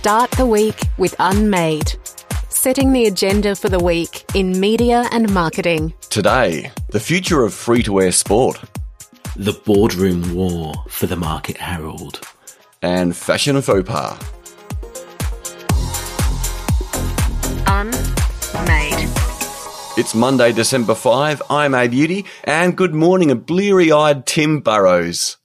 [0.00, 1.94] Start the week with Unmade,
[2.48, 5.92] setting the agenda for the week in media and marketing.
[6.08, 8.62] Today, the future of free to air sport.
[9.36, 12.26] The boardroom war for the Market Herald.
[12.80, 14.18] And fashion faux pas.
[17.66, 19.10] Unmade.
[19.98, 21.42] It's Monday, December 5.
[21.50, 25.36] I'm Abe Udy, and good morning, a bleary eyed Tim Burrowes.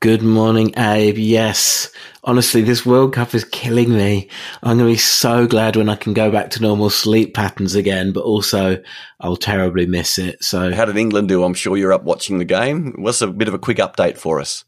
[0.00, 1.18] Good morning, Abe.
[1.18, 1.92] Yes.
[2.24, 4.30] Honestly, this World Cup is killing me.
[4.62, 7.74] I'm going to be so glad when I can go back to normal sleep patterns
[7.74, 8.82] again, but also
[9.20, 10.42] I'll terribly miss it.
[10.42, 11.44] So, How did England do?
[11.44, 12.94] I'm sure you're up watching the game.
[12.96, 14.64] What's a bit of a quick update for us?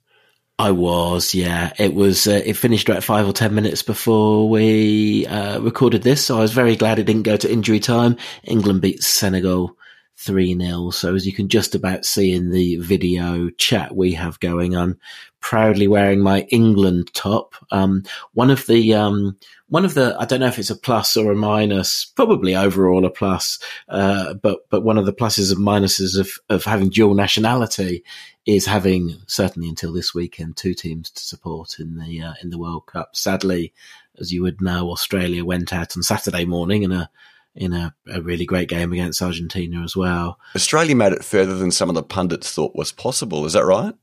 [0.58, 1.72] I was, yeah.
[1.78, 2.26] It was.
[2.26, 6.40] Uh, it finished about five or ten minutes before we uh, recorded this, so I
[6.40, 8.18] was very glad it didn't go to injury time.
[8.44, 9.78] England beat Senegal
[10.22, 14.40] three 0 So as you can just about see in the video chat we have
[14.40, 14.98] going on,
[15.40, 17.54] proudly wearing my England top.
[17.70, 19.36] Um, one of the um,
[19.68, 23.04] one of the I don't know if it's a plus or a minus, probably overall
[23.04, 27.14] a plus, uh, but but one of the pluses and minuses of of having dual
[27.14, 28.04] nationality
[28.46, 32.58] is having certainly until this weekend two teams to support in the uh, in the
[32.58, 33.16] World Cup.
[33.16, 33.72] Sadly,
[34.18, 37.10] as you would know, Australia went out on Saturday morning in a
[37.54, 40.38] in a, a, really great game against Argentina as well.
[40.56, 43.44] Australia made it further than some of the pundits thought was possible.
[43.44, 43.94] Is that right?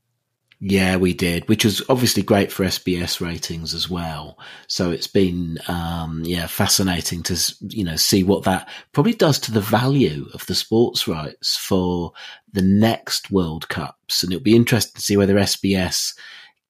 [0.62, 4.38] Yeah, we did, which was obviously great for SBS ratings as well.
[4.66, 9.52] So it's been, um, yeah, fascinating to, you know, see what that probably does to
[9.52, 12.12] the value of the sports rights for
[12.52, 14.22] the next World Cups.
[14.22, 16.12] And it'll be interesting to see whether SBS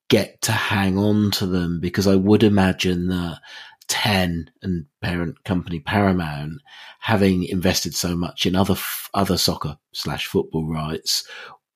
[0.09, 3.41] get to hang on to them because I would imagine that
[3.91, 6.63] 10 and parent company Paramount
[7.01, 8.77] having invested so much in other,
[9.15, 11.27] other soccer slash football rights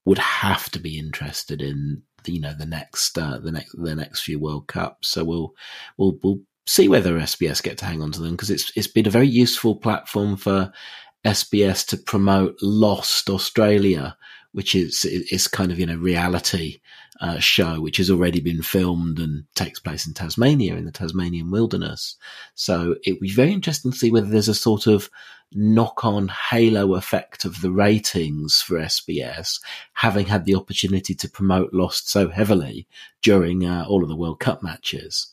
[0.04, 3.94] would have to be interested in the, you know the next uh, the next the
[3.94, 5.08] next few World Cups.
[5.08, 5.54] So we'll
[5.96, 9.06] we'll we'll see whether SBS get to hang on to them because it's it's been
[9.06, 10.72] a very useful platform for
[11.26, 14.16] SBS to promote Lost Australia,
[14.54, 16.80] which is is kind of you know reality
[17.20, 21.50] uh, show which has already been filmed and takes place in Tasmania in the Tasmanian
[21.50, 22.16] wilderness.
[22.54, 25.10] So it would be very interesting to see whether there's a sort of
[25.52, 29.60] knock on halo effect of the ratings for SBS,
[29.92, 32.86] having had the opportunity to promote Lost so heavily
[33.22, 35.32] during uh, all of the World Cup matches.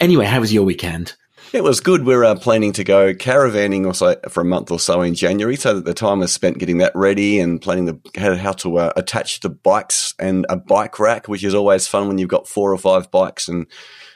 [0.00, 1.14] Anyway, how was your weekend?
[1.52, 2.04] It was good.
[2.04, 5.74] We're uh, planning to go caravanning also for a month or so in January, so
[5.74, 8.00] that the time is spent getting that ready and planning the
[8.42, 12.18] how to uh, attach the bikes and a bike rack, which is always fun when
[12.18, 13.66] you've got four or five bikes and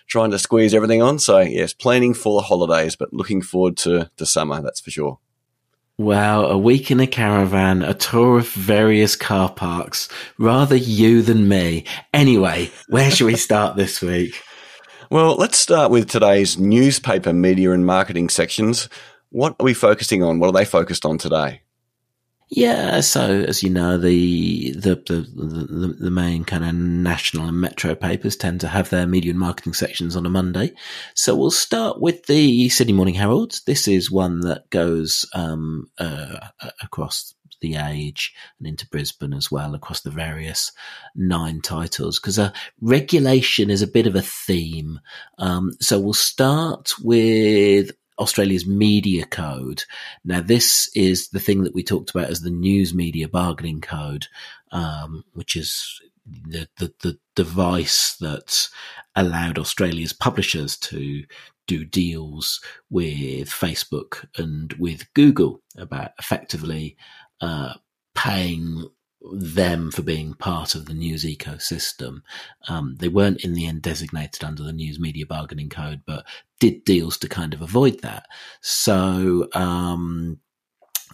[0.08, 1.18] trying to squeeze everything on.
[1.18, 4.60] So yes, planning for the holidays, but looking forward to the summer.
[4.60, 5.18] That's for sure.
[5.98, 10.08] Wow, a week in a caravan, a tour of various car parks.
[10.38, 11.84] Rather you than me.
[12.14, 14.42] Anyway, where should we start this week?
[15.10, 18.88] Well, let's start with today's newspaper media and marketing sections.
[19.30, 20.38] What are we focusing on?
[20.38, 21.62] What are they focused on today?
[22.48, 27.60] Yeah, so as you know, the the the the, the main kind of national and
[27.60, 30.74] metro papers tend to have their media and marketing sections on a Monday.
[31.16, 33.58] So we'll start with the Sydney Morning Herald.
[33.66, 36.38] This is one that goes um, uh,
[36.80, 40.72] across the age and into Brisbane as well across the various
[41.14, 45.00] nine titles because uh, regulation is a bit of a theme.
[45.38, 49.84] Um, so we'll start with Australia's media code.
[50.24, 54.26] Now, this is the thing that we talked about as the news media bargaining code,
[54.72, 58.68] um, which is the, the, the device that
[59.16, 61.24] allowed Australia's publishers to
[61.66, 62.60] do deals
[62.90, 66.96] with Facebook and with Google about effectively
[67.40, 67.74] uh,
[68.14, 68.88] paying
[69.32, 72.22] them for being part of the news ecosystem.
[72.68, 76.26] Um, they weren't in the end designated under the news media bargaining code, but
[76.58, 78.26] did deals to kind of avoid that.
[78.62, 80.38] So um,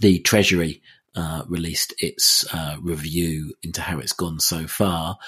[0.01, 0.83] the Treasury
[1.15, 5.19] uh, released its uh, review into how it's gone so far,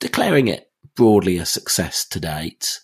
[0.00, 2.80] declaring it broadly a success to date.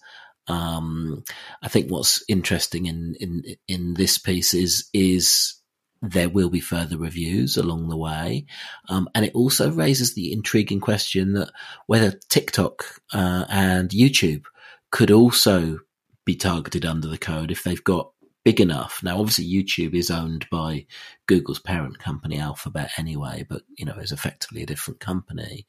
[0.49, 1.25] Um,
[1.63, 5.55] I think what's interesting in, in in this piece is is
[6.03, 8.45] there will be further reviews along the way.
[8.89, 11.53] Um, and it also raises the intriguing question that
[11.87, 14.43] whether TikTok uh, and YouTube
[14.91, 15.79] could also
[16.25, 18.12] be targeted under the code if they've got
[18.45, 19.01] big enough.
[19.03, 20.87] Now, obviously, YouTube is owned by
[21.27, 25.67] Google's parent company, Alphabet, anyway, but you know, is effectively a different company.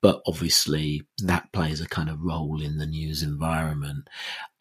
[0.00, 4.08] But obviously, that plays a kind of role in the news environment.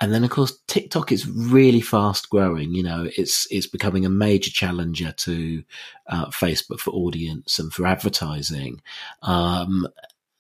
[0.02, 2.74] And then, of course, TikTok is really fast growing.
[2.74, 5.64] You know, it's it's becoming a major challenger to
[6.08, 8.82] uh, Facebook for audience and for advertising.
[9.22, 9.88] Um,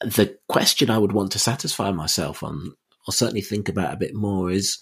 [0.01, 2.75] the question I would want to satisfy myself on,
[3.07, 4.79] or certainly think about a bit more, is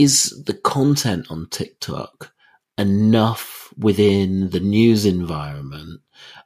[0.00, 2.32] is the content on TikTok
[2.78, 6.00] enough within the news environment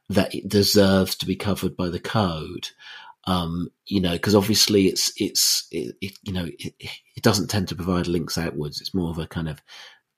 [0.09, 2.69] that it deserves to be covered by the code?
[3.25, 7.69] Um, you know, because obviously it's it's it, it you know it, it doesn't tend
[7.69, 8.81] to provide links outwards.
[8.81, 9.61] It's more of a kind of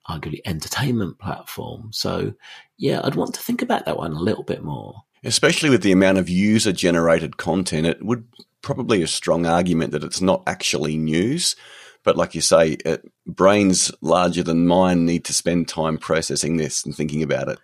[0.07, 1.89] arguably entertainment platform.
[1.91, 2.33] So
[2.77, 5.03] yeah, I'd want to think about that one a little bit more.
[5.23, 8.25] Especially with the amount of user generated content, it would
[8.61, 11.55] probably a strong argument that it's not actually news.
[12.03, 16.85] But like you say, it, brains larger than mine need to spend time processing this
[16.85, 17.59] and thinking about it.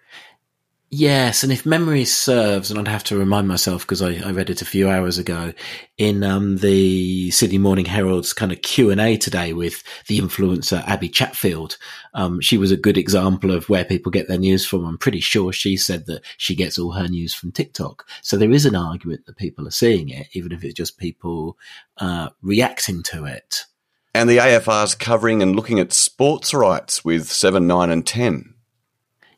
[0.98, 4.52] Yes, and if memory serves, and I'd have to remind myself because I, I, read
[4.52, 5.52] it a few hours ago
[5.98, 10.88] in um, the Sydney Morning Herald's kind of Q and A today with the influencer
[10.88, 11.78] Abby Chatfield.
[12.14, 14.86] Um, she was a good example of where people get their news from.
[14.86, 18.08] I'm pretty sure she said that she gets all her news from TikTok.
[18.22, 21.58] So there is an argument that people are seeing it, even if it's just people
[21.98, 23.66] uh, reacting to it.
[24.15, 28.53] And the AFR's covering and looking at sports rights with seven, nine, and ten.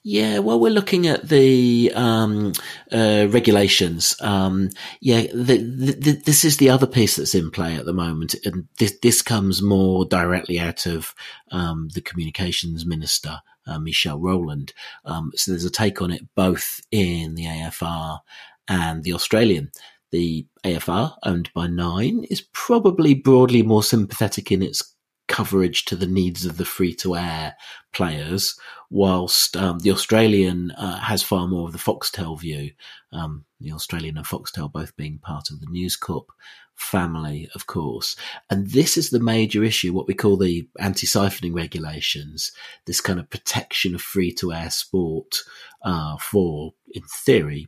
[0.03, 2.53] Yeah, well, we're looking at the um,
[2.91, 4.15] uh, regulations.
[4.21, 4.69] Um,
[5.01, 8.67] yeah, the, the, this is the other piece that's in play at the moment, and
[8.77, 11.15] this, this comes more directly out of
[11.51, 14.73] um, the communications minister, uh, Michelle Rowland.
[15.05, 18.19] Um, so there's a take on it both in the AFR
[18.67, 19.71] and the Australian.
[20.11, 24.95] The AFR, owned by Nine, is probably broadly more sympathetic in its
[25.27, 27.55] coverage to the needs of the free to air
[27.93, 28.57] players,
[28.89, 32.71] whilst um, the Australian uh, has far more of the Foxtel view.
[33.11, 36.31] Um, the Australian and Foxtel both being part of the News Corp
[36.75, 38.15] family, of course.
[38.49, 42.51] And this is the major issue, what we call the anti siphoning regulations,
[42.85, 45.39] this kind of protection of free to air sport
[45.81, 47.67] uh, for, in theory,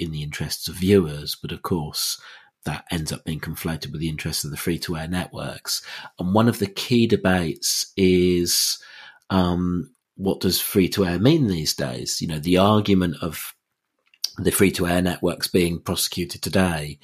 [0.00, 2.20] in the interests of viewers, but of course,
[2.64, 5.82] that ends up being conflated with the interests of the free to air networks.
[6.18, 8.82] And one of the key debates is
[9.30, 12.20] um, what does free to air mean these days?
[12.20, 13.54] You know, the argument of
[14.44, 16.98] the free to air networks being prosecuted today,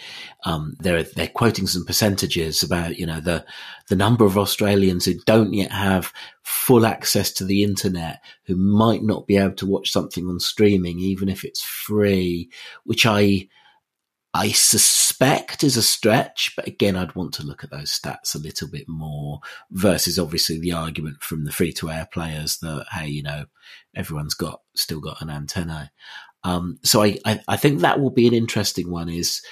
[0.44, 3.44] um, they're they're quoting some percentages about you know the
[3.88, 6.12] the number of Australians who don't yet have
[6.42, 10.98] full access to the internet, who might not be able to watch something on streaming
[10.98, 12.50] even if it's free,
[12.84, 13.48] which I
[14.36, 18.38] I suspect is a stretch, but again, I'd want to look at those stats a
[18.38, 19.40] little bit more
[19.70, 23.46] versus obviously the argument from the free to air players that, hey, you know,
[23.94, 25.90] everyone's got, still got an antenna.
[26.46, 29.43] Um, so I, I, I think that will be an interesting one is,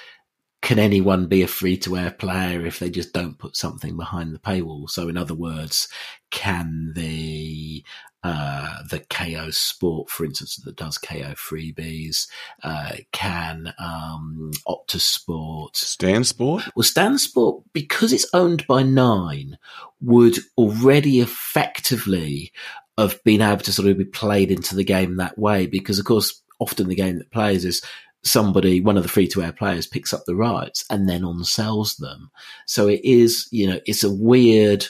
[0.62, 4.32] can anyone be a free to air player if they just don't put something behind
[4.32, 4.88] the paywall?
[4.88, 5.88] So, in other words,
[6.30, 7.84] can the
[8.22, 12.26] uh, the Kayo Sport, for instance, that does Kayo freebies,
[12.62, 16.62] uh, can um, Optus Sport, Stan Sport?
[16.74, 19.58] Well, Stan Sport, because it's owned by Nine,
[20.00, 22.52] would already effectively
[22.96, 26.06] have been able to sort of be played into the game that way, because of
[26.06, 27.82] course, often the game that plays is
[28.22, 31.44] somebody, one of the free to air players picks up the rights and then on
[31.44, 32.30] sells them.
[32.66, 34.86] So it is, you know, it's a weird,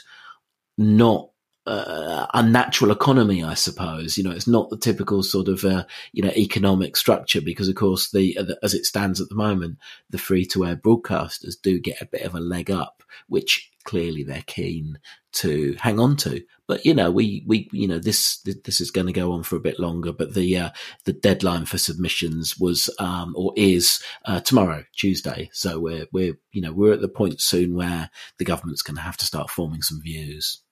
[0.78, 1.31] not
[1.66, 4.19] uh, unnatural economy, I suppose.
[4.19, 7.75] You know, it's not the typical sort of uh, you know economic structure because, of
[7.75, 9.78] course, the, the as it stands at the moment,
[10.11, 14.25] the free to air broadcasters do get a bit of a leg up, which clearly
[14.25, 14.99] they're keen
[15.32, 16.42] to hang on to.
[16.66, 19.56] But you know, we we you know this this is going to go on for
[19.56, 20.12] a bit longer.
[20.12, 20.71] But the uh,
[21.04, 25.50] the deadline for submissions was um, or is uh, tomorrow, Tuesday.
[25.52, 29.02] So we're we're you know we're at the point soon where the government's going to
[29.02, 30.63] have to start forming some views.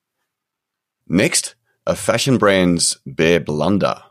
[1.08, 1.54] Next,
[1.86, 4.02] a fashion brand's bare blunder.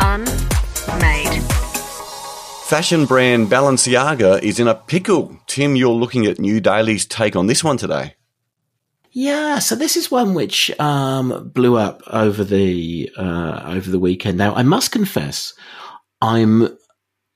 [0.00, 1.42] Unmade.
[2.66, 5.38] Fashion brand Balenciaga is in a pickle.
[5.46, 8.14] Tim, you're looking at New Daily's take on this one today.
[9.12, 14.36] Yeah, so this is one which um, blew up over the uh, over the weekend.
[14.36, 15.54] Now, I must confess,
[16.20, 16.76] I'm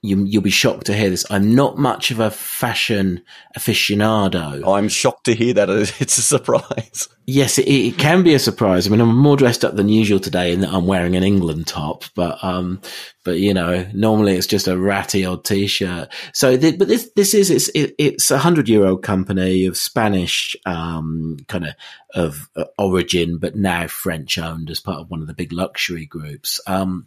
[0.02, 1.26] you, you'll be shocked to hear this.
[1.30, 3.22] I'm not much of a fashion
[3.56, 4.66] aficionado.
[4.66, 5.68] I'm shocked to hear that.
[6.00, 7.08] It's a surprise.
[7.26, 8.86] Yes, it, it, can be a surprise.
[8.86, 11.66] I mean, I'm more dressed up than usual today in that I'm wearing an England
[11.66, 12.80] top, but, um,
[13.24, 16.08] but you know, normally it's just a ratty old t-shirt.
[16.32, 19.76] So, the, but this, this is, it's, it, it's a hundred year old company of
[19.76, 21.74] Spanish, um, kind of,
[22.14, 26.06] of uh, origin, but now French owned as part of one of the big luxury
[26.06, 26.60] groups.
[26.66, 27.06] Um,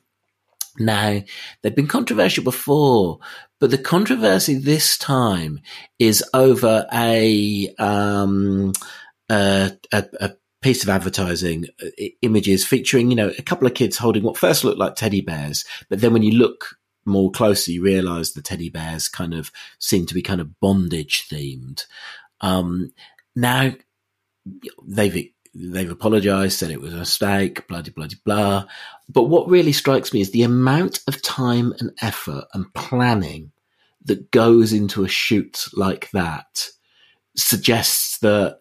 [0.77, 1.21] now,
[1.61, 3.19] they've been controversial before,
[3.59, 5.61] but the controversy this time
[5.99, 8.73] is over a, um,
[9.29, 14.23] a, a, piece of advertising uh, images featuring, you know, a couple of kids holding
[14.23, 18.31] what first looked like teddy bears, but then when you look more closely, you realize
[18.31, 21.85] the teddy bears kind of seem to be kind of bondage themed.
[22.39, 22.91] Um,
[23.35, 23.73] now,
[24.87, 28.65] they've they've apologized, said it was a mistake, bloody, bloody, blah.
[29.09, 33.51] But what really strikes me is the amount of time and effort and planning
[34.05, 36.67] that goes into a shoot like that
[37.35, 38.59] suggests that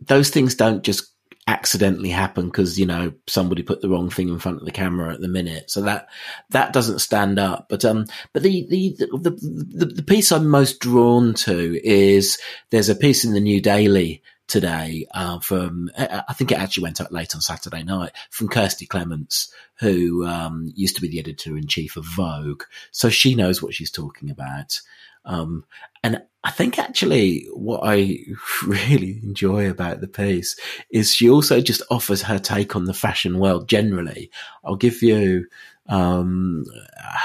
[0.00, 1.12] those things don't just
[1.48, 5.12] accidentally happen because you know somebody put the wrong thing in front of the camera
[5.12, 6.08] at the minute so that
[6.50, 9.30] that doesn't stand up but um but the the the
[9.74, 12.38] the, the piece i'm most drawn to is
[12.70, 14.22] there's a piece in the new daily
[14.52, 18.88] today uh, from I think it actually went out late on Saturday night from Kirstie
[18.88, 23.62] Clements, who um, used to be the editor in chief of Vogue, so she knows
[23.62, 24.78] what she's talking about.
[25.24, 25.64] Um,
[26.04, 28.18] and I think actually what I
[28.66, 30.58] really enjoy about the piece
[30.90, 34.30] is she also just offers her take on the fashion world generally.
[34.64, 35.46] I'll give you
[35.88, 36.64] um,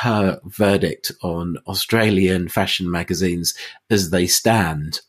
[0.03, 3.53] her verdict on Australian fashion magazines
[3.89, 5.01] as they stand.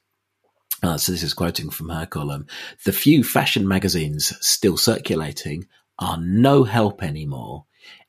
[0.83, 2.47] Uh, so this is quoting from her column.
[2.85, 5.67] The few fashion magazines still circulating
[5.99, 7.65] are no help anymore.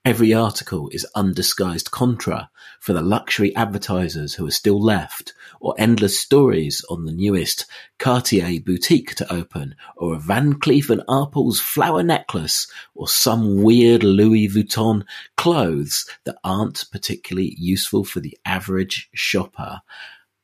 [0.06, 2.50] Every article is undisguised contra
[2.80, 7.66] for the luxury advertisers who are still left, or endless stories on the newest
[7.98, 14.04] Cartier boutique to open, or a Van Cleef and Arpels flower necklace, or some weird
[14.04, 15.04] Louis Vuitton
[15.36, 19.82] clothes that aren't particularly useful for the average shopper.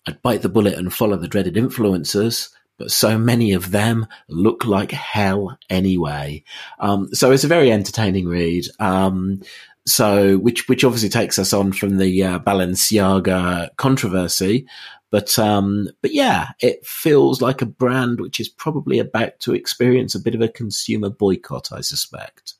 [0.08, 4.66] I'd bite the bullet and follow the dreaded influencers, but so many of them look
[4.66, 6.44] like hell anyway.
[6.80, 8.66] Um, so it's a very entertaining read.
[8.80, 9.42] Um,
[9.88, 14.68] so which which obviously takes us on from the uh, Balenciaga controversy,
[15.12, 20.16] but um, but yeah, it feels like a brand which is probably about to experience
[20.16, 22.56] a bit of a consumer boycott, I suspect.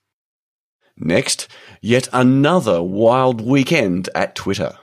[0.98, 1.50] Next,
[1.82, 4.78] yet another wild weekend at Twitter.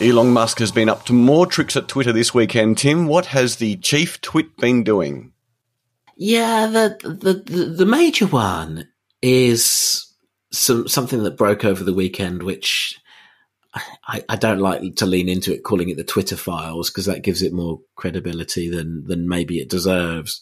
[0.00, 2.78] Elon Musk has been up to more tricks at Twitter this weekend.
[2.78, 5.32] Tim, what has the chief twit been doing?
[6.16, 8.88] Yeah, the the the, the major one
[9.20, 10.06] is
[10.52, 13.00] some something that broke over the weekend, which
[14.06, 17.22] I, I don't like to lean into it, calling it the Twitter files because that
[17.22, 20.40] gives it more credibility than than maybe it deserves.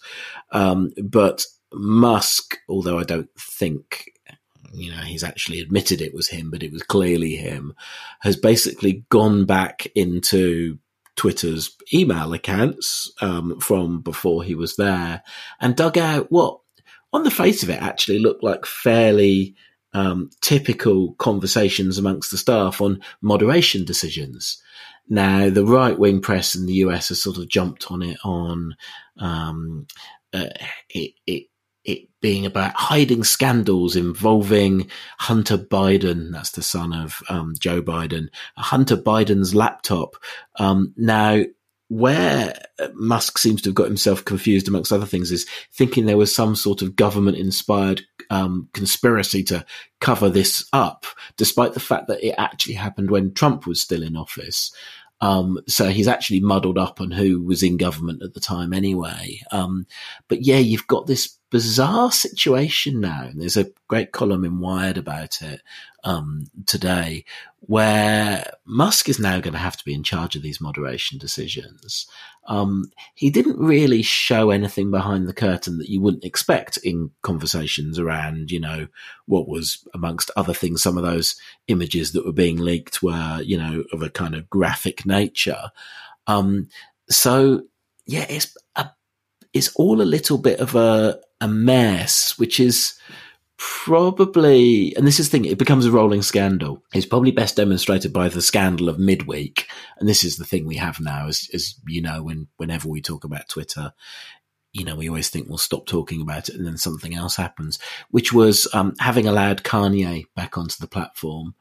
[0.53, 4.13] Um, but Musk, although I don't think
[4.73, 7.75] you know, he's actually admitted it was him, but it was clearly him,
[8.21, 10.79] has basically gone back into
[11.17, 15.23] Twitter's email accounts um, from before he was there
[15.61, 16.61] and dug out what,
[17.13, 19.55] on the face of it, actually looked like fairly
[19.95, 24.63] um, typical conversations amongst the staff on moderation decisions.
[25.09, 28.77] Now, the right wing press in the US has sort of jumped on it on
[29.19, 29.87] um,
[30.35, 30.51] uh,
[30.91, 31.47] it, it
[31.87, 38.29] it being about hiding scandals involving Hunter Biden, that's the son of um, Joe Biden,
[38.57, 40.17] Hunter Biden's laptop.
[40.59, 41.45] Um, now,
[41.89, 42.61] where
[42.95, 46.57] Musk seems to have got himself confused, amongst other things, is thinking there was some
[46.57, 49.65] sort of government inspired um, conspiracy to
[50.01, 54.17] cover this up, despite the fact that it actually happened when Trump was still in
[54.17, 54.75] office.
[55.21, 59.41] Um, so he's actually muddled up on who was in government at the time anyway.
[59.51, 59.87] Um,
[60.29, 63.25] but yeah, you've got this bizarre situation now.
[63.25, 65.63] And there's a great column in Wired about it
[66.05, 67.25] um, today,
[67.61, 72.07] where Musk is now going to have to be in charge of these moderation decisions.
[72.47, 77.99] Um, he didn't really show anything behind the curtain that you wouldn't expect in conversations
[77.99, 78.87] around, you know,
[79.27, 81.37] what was amongst other things, some of those
[81.67, 85.71] images that were being leaked were, you know, of a kind of graphic nature.
[86.29, 86.69] Um,
[87.09, 87.63] so
[88.07, 88.91] yeah, it's a,
[89.53, 92.99] it's all a little bit of a, a mess, which is,
[93.59, 96.83] probably, and this is the thing, it becomes a rolling scandal.
[96.93, 99.69] It's probably best demonstrated by the scandal of midweek.
[99.99, 103.01] And this is the thing we have now, as, as you know, when, whenever we
[103.01, 103.93] talk about Twitter,
[104.73, 107.79] you know, we always think we'll stop talking about it and then something else happens,
[108.11, 111.55] which was um, having allowed Kanye back onto the platform.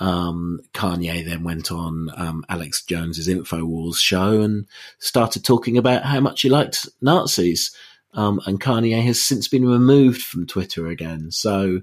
[0.00, 4.66] Um, Kanye then went on um, Alex Jones's InfoWars show and
[4.98, 7.76] started talking about how much he liked Nazis.
[8.14, 11.30] Um, and Kanye has since been removed from Twitter again.
[11.30, 11.82] So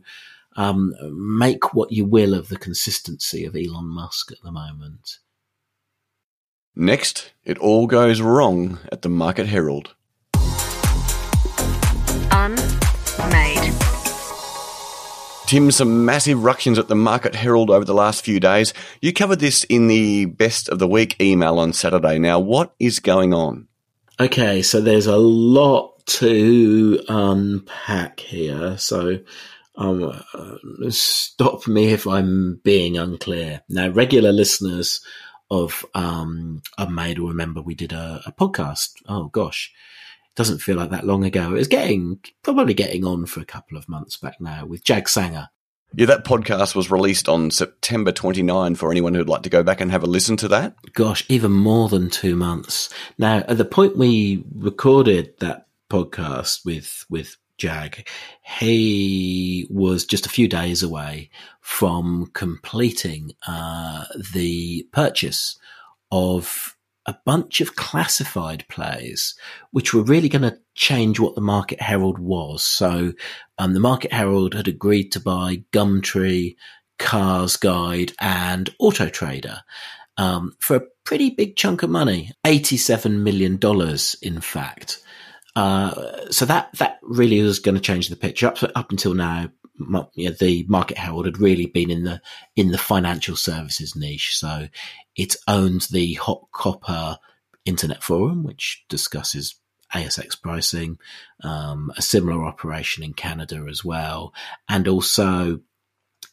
[0.55, 5.19] um, make what you will of the consistency of Elon Musk at the moment.
[6.75, 9.93] Next, it all goes wrong at the Market Herald.
[12.31, 13.73] Unmade.
[15.47, 18.73] Tim, some massive ructions at the Market Herald over the last few days.
[19.01, 22.17] You covered this in the Best of the Week email on Saturday.
[22.19, 23.67] Now, what is going on?
[24.17, 28.77] Okay, so there's a lot to unpack here.
[28.77, 29.19] So,
[29.75, 33.61] um, uh, stop me if I'm being unclear.
[33.69, 35.01] Now, regular listeners
[35.49, 38.89] of um, Unmade will remember we did a, a podcast.
[39.07, 39.71] Oh gosh,
[40.25, 41.51] it doesn't feel like that long ago.
[41.51, 45.09] It was getting probably getting on for a couple of months back now with Jag
[45.09, 45.49] Sanger.
[45.93, 49.81] Yeah, that podcast was released on September 29 for anyone who'd like to go back
[49.81, 50.73] and have a listen to that.
[50.93, 52.89] Gosh, even more than two months.
[53.17, 58.07] Now, at the point we recorded that podcast with, with Jag,
[58.59, 61.29] he was just a few days away
[61.59, 65.59] from completing uh, the purchase
[66.11, 69.35] of a bunch of classified plays,
[69.71, 72.63] which were really going to change what the Market Herald was.
[72.63, 73.13] So,
[73.57, 76.55] um, the Market Herald had agreed to buy Gumtree,
[76.99, 79.61] Cars Guide, and Auto Trader
[80.17, 85.01] um, for a pretty big chunk of money, eighty-seven million dollars, in fact.
[85.55, 88.47] Uh, so that that really was going to change the picture.
[88.47, 89.49] Up up until now,
[90.13, 92.21] you know, the Market Herald had really been in the
[92.55, 94.37] in the financial services niche.
[94.37, 94.67] So
[95.15, 97.17] it owns the Hot Copper
[97.65, 99.55] Internet Forum, which discusses
[99.93, 100.97] ASX pricing,
[101.43, 104.33] um, a similar operation in Canada as well,
[104.69, 105.59] and also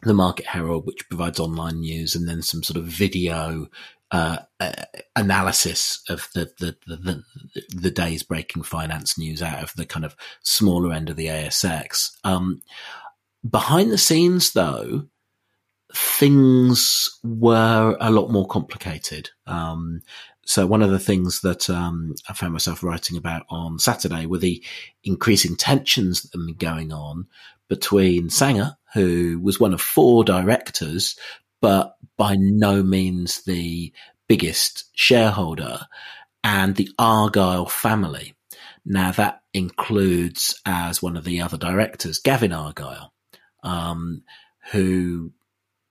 [0.02, 3.66] the Market Herald, which provides online news and then some sort of video
[4.10, 4.72] uh, uh,
[5.16, 10.04] analysis of the, the, the, the, the day's breaking finance news out of the kind
[10.04, 12.10] of smaller end of the ASX.
[12.24, 12.62] Um,
[13.48, 15.06] Behind the scenes, though,
[15.94, 19.30] things were a lot more complicated.
[19.46, 20.00] Um,
[20.48, 24.38] so one of the things that um, I found myself writing about on Saturday were
[24.38, 24.64] the
[25.04, 27.26] increasing tensions that have been going on
[27.68, 31.18] between Sanger, who was one of four directors,
[31.60, 33.92] but by no means the
[34.26, 35.80] biggest shareholder,
[36.42, 38.34] and the Argyle family.
[38.86, 43.12] Now that includes as one of the other directors, Gavin Argyle
[43.62, 44.22] um,
[44.72, 45.30] who,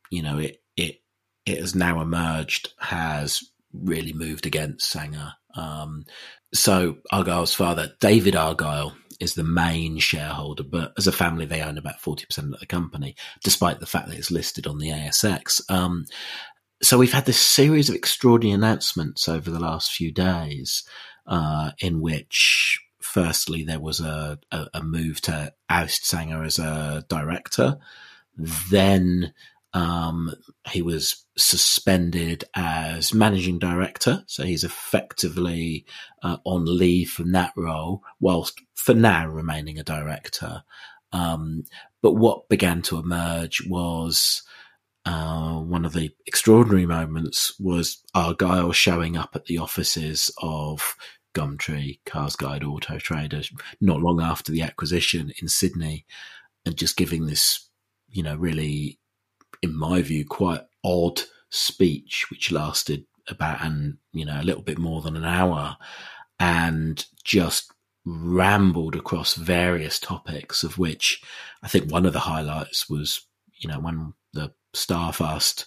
[0.10, 1.02] you know, it, it,
[1.46, 3.44] it has now emerged, has
[3.82, 5.34] really moved against Sanger.
[5.56, 6.06] Um,
[6.54, 11.78] so Argyle's father, David Argyle, is the main shareholder, but as a family, they own
[11.78, 15.60] about 40% of the company, despite the fact that it's listed on the ASX.
[15.72, 16.06] Um,
[16.84, 20.84] so we've had this series of extraordinary announcements over the last few days,
[21.26, 27.06] uh, in which firstly, there was a, a, a move to oust Sanger as a
[27.08, 27.78] director.
[28.70, 29.34] Then
[29.78, 30.34] um,
[30.72, 35.86] he was suspended as managing director, so he's effectively
[36.24, 40.64] uh, on leave from that role, whilst for now remaining a director.
[41.12, 41.64] Um,
[42.02, 44.42] but what began to emerge was
[45.06, 50.96] uh, one of the extraordinary moments was Argyle showing up at the offices of
[51.36, 53.44] Gumtree, Cars Guide, Auto Trader,
[53.80, 56.08] not long after the acquisition in Sydney,
[56.66, 57.70] and just giving this,
[58.10, 58.98] you know, really,
[59.62, 64.78] in my view, quite odd speech, which lasted about and you know a little bit
[64.78, 65.78] more than an hour,
[66.40, 67.72] and just
[68.06, 71.22] rambled across various topics, of which
[71.62, 75.66] I think one of the highlights was, you know, when the staff asked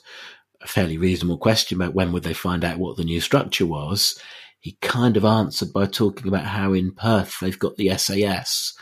[0.62, 4.20] a fairly reasonable question about when would they find out what the new structure was
[4.60, 8.74] he kind of answered by talking about how in Perth they've got the SAS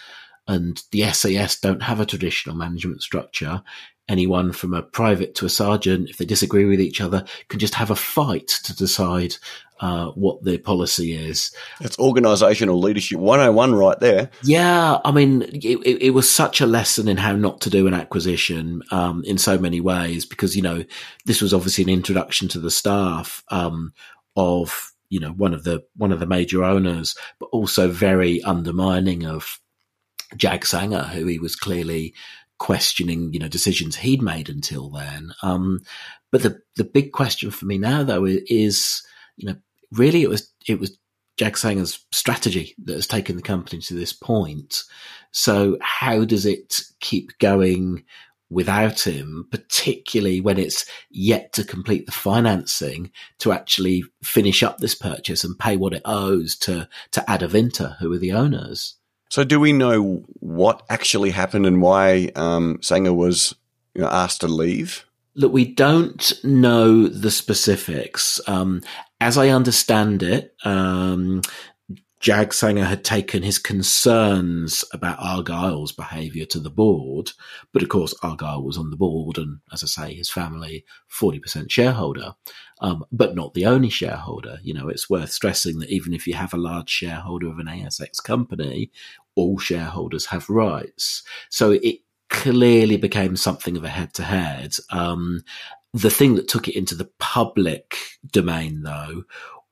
[0.49, 3.63] and the SAS don't have a traditional management structure.
[4.09, 7.75] Anyone from a private to a sergeant, if they disagree with each other, can just
[7.75, 9.37] have a fight to decide
[9.81, 11.53] uh, what their policy is.
[11.81, 14.31] It's organisational leadership 101 right there.
[14.43, 17.87] Yeah, I mean, it, it, it, was such a lesson in how not to do
[17.87, 20.85] an acquisition um, in so many ways because, you know,
[21.27, 23.93] this was obviously an introduction to the staff um,
[24.37, 29.25] of you know one of the one of the major owners, but also very undermining
[29.25, 29.59] of
[30.37, 32.15] Jag Sanger, who he was clearly
[32.59, 35.33] questioning, you know, decisions he'd made until then.
[35.43, 35.81] Um,
[36.31, 39.03] but the the big question for me now, though, is
[39.37, 39.57] you know,
[39.93, 40.99] really it was it was
[41.37, 44.83] Jag Sanger's strategy that has taken the company to this point.
[45.31, 48.05] So how does it keep going
[48.51, 54.95] without him, particularly when it's yet to complete the financing to actually finish up this
[54.95, 58.95] purchase and pay what it owes to, to Adevinta, who are the owners.
[59.29, 63.55] So, do we know what actually happened and why um, Sanger was
[63.95, 65.05] you know, asked to leave?
[65.35, 68.41] Look, we don't know the specifics.
[68.47, 68.83] Um,
[69.21, 71.43] as I understand it, um,
[72.21, 77.31] Jag Sanger had taken his concerns about Argyle's behaviour to the board,
[77.73, 81.39] but of course Argyle was on the board, and as I say, his family forty
[81.39, 82.35] percent shareholder,
[82.81, 84.59] um, but not the only shareholder.
[84.63, 87.67] You know, it's worth stressing that even if you have a large shareholder of an
[87.67, 88.91] ASX company,
[89.37, 91.23] all shareholders have rights.
[91.51, 92.01] So it
[92.31, 94.75] clearly became something of a head-to-head.
[94.91, 95.43] Um,
[95.95, 97.97] the thing that took it into the public
[98.31, 99.25] domain, though,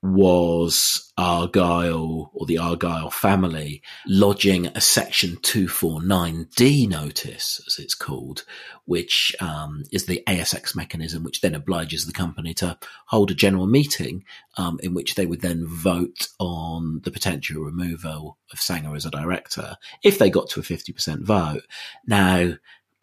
[0.02, 8.44] was Argyle or the Argyle family lodging a Section 249D notice, as it's called,
[8.85, 13.66] which um, is the ASX mechanism, which then obliges the company to hold a general
[13.66, 14.24] meeting
[14.56, 19.11] um, in which they would then vote on the potential removal of Sanger as a
[19.11, 21.62] director if they got to a 50% vote.
[22.06, 22.52] Now,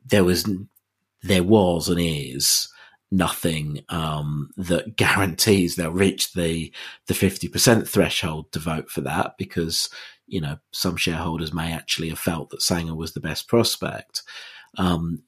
[0.05, 0.47] there was,
[1.21, 2.69] there was and is
[3.13, 6.73] nothing um, that guarantees they'll reach the
[7.07, 9.89] the fifty percent threshold to vote for that because
[10.25, 14.23] you know some shareholders may actually have felt that Sanger was the best prospect.
[14.77, 15.23] Um,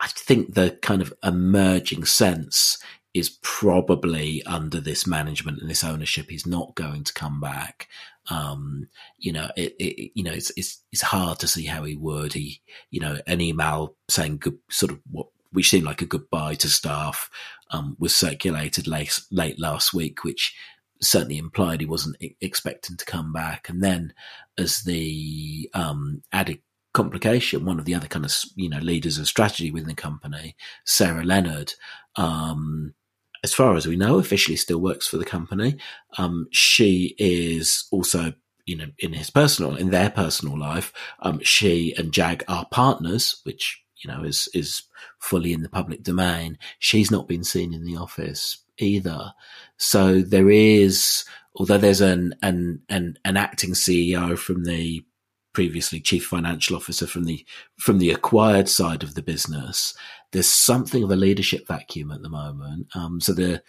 [0.00, 2.78] I think the kind of emerging sense
[3.14, 7.88] is probably under this management and this ownership he's not going to come back.
[8.30, 11.94] Um, you know, it, it, you know, it's, it's, it's hard to see how he
[11.94, 12.32] would.
[12.32, 16.54] He, you know, an email saying good, sort of what which seemed like a goodbye
[16.56, 17.30] to staff,
[17.70, 20.54] um, was circulated late, late last week, which
[21.00, 23.68] certainly implied he wasn't expecting to come back.
[23.68, 24.14] And then
[24.58, 26.60] as the um, added
[26.94, 30.56] complication, one of the other kind of, you know, leaders of strategy within the company,
[30.84, 31.74] Sarah Leonard,
[32.16, 32.94] um,
[33.42, 35.76] as far as we know, officially still works for the company.
[36.18, 38.32] Um, she is also
[38.64, 43.40] you know, in his personal, in their personal life, um, she and Jag are partners,
[43.44, 44.82] which you know, is, is
[45.18, 46.58] fully in the public domain.
[46.78, 49.32] She's not been seen in the office either.
[49.76, 55.04] So there is, although there's an, an, an, an acting CEO from the
[55.52, 57.44] previously chief financial officer from the,
[57.76, 59.94] from the acquired side of the business,
[60.32, 62.86] there's something of a leadership vacuum at the moment.
[62.94, 63.62] Um, so the,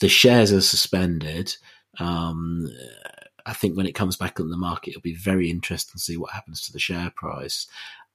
[0.00, 1.56] the shares are suspended.
[1.98, 2.68] Um,
[3.46, 6.16] I think when it comes back on the market, it'll be very interesting to see
[6.18, 7.66] what happens to the share price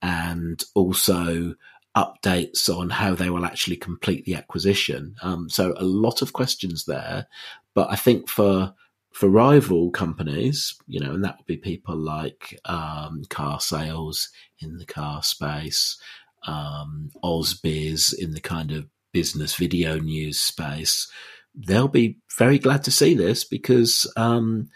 [0.03, 1.55] and also
[1.95, 5.15] updates on how they will actually complete the acquisition.
[5.23, 7.27] Um, so a lot of questions there,
[7.73, 8.73] but I think for
[9.11, 14.85] for rival companies, you know, and that would be people like um, carsales in the
[14.85, 15.97] car space,
[16.47, 21.07] um, in the kind of business video news space.
[21.53, 24.69] They'll be very glad to see this because, um,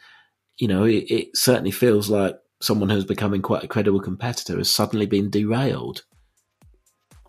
[0.59, 4.69] you know, it, it certainly feels like someone who's becoming quite a credible competitor has
[4.69, 6.03] suddenly been derailed.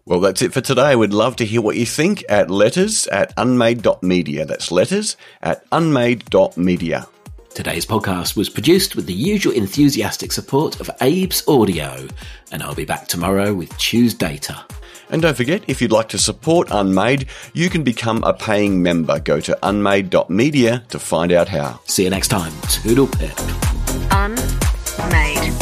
[0.05, 0.97] Well, that's it for today.
[0.97, 4.47] We'd love to hear what you think at letters at unmade.media.
[4.47, 7.07] That's letters at unmade.media.
[7.55, 12.07] Today's podcast was produced with the usual enthusiastic support of Abe's Audio,
[12.53, 14.65] and I'll be back tomorrow with Choose Data.
[15.11, 19.19] And don't forget, if you'd like to support Unmade, you can become a paying member.
[19.19, 21.81] Go to unmade.media to find out how.
[21.87, 22.53] See you next time.
[22.69, 24.68] Toodle pip.
[25.09, 25.53] Unmade.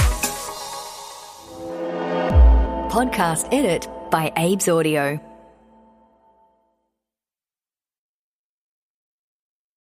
[2.91, 5.21] Podcast edit by Abe's Audio.